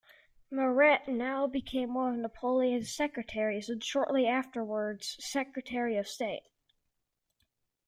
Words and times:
Maret 0.51 1.07
now 1.07 1.45
became 1.45 1.93
one 1.93 2.15
of 2.15 2.19
Napoleon's 2.19 2.91
secretaries 2.91 3.69
and 3.69 3.83
shortly 3.83 4.25
afterwards 4.25 5.15
Secretary 5.23 5.95
of 5.95 6.07
State. 6.07 6.47